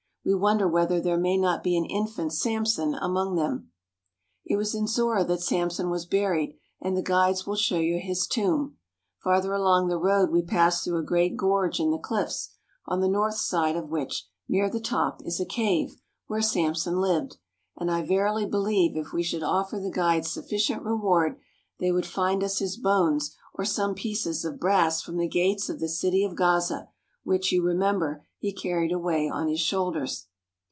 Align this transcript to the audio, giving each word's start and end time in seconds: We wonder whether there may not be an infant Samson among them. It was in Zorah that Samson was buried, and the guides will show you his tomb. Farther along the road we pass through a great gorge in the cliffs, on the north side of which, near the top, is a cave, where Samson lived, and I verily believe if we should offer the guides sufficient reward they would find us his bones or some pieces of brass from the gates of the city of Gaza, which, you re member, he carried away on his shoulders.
We 0.23 0.35
wonder 0.35 0.67
whether 0.67 1.01
there 1.01 1.17
may 1.17 1.35
not 1.35 1.63
be 1.63 1.75
an 1.75 1.85
infant 1.85 2.31
Samson 2.31 2.93
among 2.93 3.33
them. 3.33 3.71
It 4.45 4.55
was 4.55 4.75
in 4.75 4.85
Zorah 4.85 5.23
that 5.23 5.41
Samson 5.41 5.89
was 5.89 6.05
buried, 6.05 6.59
and 6.79 6.95
the 6.95 7.01
guides 7.01 7.47
will 7.47 7.55
show 7.55 7.79
you 7.79 7.97
his 7.99 8.27
tomb. 8.27 8.77
Farther 9.23 9.51
along 9.51 9.87
the 9.87 9.97
road 9.97 10.29
we 10.29 10.43
pass 10.43 10.83
through 10.83 10.99
a 10.99 11.03
great 11.03 11.35
gorge 11.37 11.79
in 11.79 11.89
the 11.89 11.97
cliffs, 11.97 12.51
on 12.85 13.01
the 13.01 13.09
north 13.09 13.33
side 13.37 13.75
of 13.75 13.89
which, 13.89 14.27
near 14.47 14.69
the 14.69 14.79
top, 14.79 15.25
is 15.25 15.39
a 15.39 15.45
cave, 15.45 15.95
where 16.27 16.39
Samson 16.39 16.97
lived, 16.97 17.37
and 17.75 17.89
I 17.89 18.03
verily 18.03 18.45
believe 18.45 18.95
if 18.95 19.13
we 19.13 19.23
should 19.23 19.41
offer 19.43 19.79
the 19.79 19.89
guides 19.89 20.29
sufficient 20.31 20.83
reward 20.83 21.39
they 21.79 21.91
would 21.91 22.05
find 22.05 22.43
us 22.43 22.59
his 22.59 22.77
bones 22.77 23.35
or 23.55 23.65
some 23.65 23.95
pieces 23.95 24.45
of 24.45 24.59
brass 24.59 25.01
from 25.01 25.17
the 25.17 25.27
gates 25.27 25.67
of 25.67 25.79
the 25.79 25.89
city 25.89 26.23
of 26.23 26.35
Gaza, 26.35 26.89
which, 27.23 27.51
you 27.51 27.63
re 27.63 27.73
member, 27.75 28.23
he 28.39 28.51
carried 28.51 28.91
away 28.91 29.29
on 29.29 29.47
his 29.47 29.59
shoulders. 29.59 30.25